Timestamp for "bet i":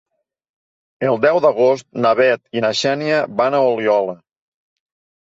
2.19-2.63